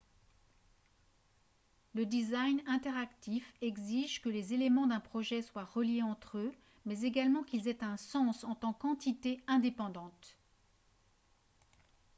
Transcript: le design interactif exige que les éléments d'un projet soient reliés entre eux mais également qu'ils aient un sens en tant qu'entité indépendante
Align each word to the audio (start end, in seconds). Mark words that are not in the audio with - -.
le 1.93 2.07
design 2.07 2.59
interactif 2.65 3.53
exige 3.61 4.19
que 4.23 4.29
les 4.29 4.51
éléments 4.55 4.87
d'un 4.87 4.99
projet 4.99 5.43
soient 5.43 5.65
reliés 5.75 6.01
entre 6.01 6.39
eux 6.39 6.55
mais 6.87 7.01
également 7.01 7.43
qu'ils 7.43 7.67
aient 7.67 7.83
un 7.83 7.97
sens 7.97 8.43
en 8.43 8.55
tant 8.55 8.73
qu'entité 8.73 9.39
indépendante 9.45 10.39